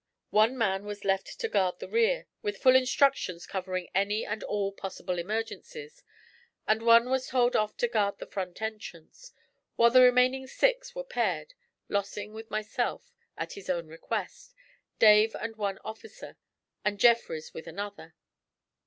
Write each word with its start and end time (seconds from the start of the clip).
One 0.31 0.57
man 0.57 0.83
was 0.85 1.05
left 1.05 1.39
to 1.41 1.47
guard 1.47 1.77
the 1.77 1.87
rear, 1.87 2.25
with 2.41 2.57
full 2.57 2.75
instructions 2.75 3.45
covering 3.45 3.91
any 3.93 4.25
and 4.25 4.43
all 4.45 4.71
possible 4.71 5.19
emergencies, 5.19 6.01
and 6.67 6.81
one 6.81 7.11
was 7.11 7.27
told 7.27 7.55
off 7.55 7.77
to 7.77 7.87
guard 7.87 8.17
the 8.17 8.25
front 8.25 8.63
entrance, 8.63 9.31
while 9.75 9.91
the 9.91 10.01
remaining 10.01 10.47
six 10.47 10.95
were 10.95 11.03
paired: 11.03 11.53
Lossing 11.87 12.33
with 12.33 12.49
myself, 12.49 13.11
at 13.37 13.53
his 13.53 13.69
own 13.69 13.85
request; 13.85 14.55
Dave 14.97 15.35
and 15.35 15.55
one 15.55 15.77
officer, 15.85 16.35
and 16.83 16.99
Jeffrys 16.99 17.53
with 17.53 17.67
another. 17.67 18.15